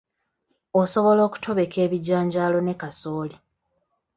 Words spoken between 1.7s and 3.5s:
ebijanjaalo ne kasooli.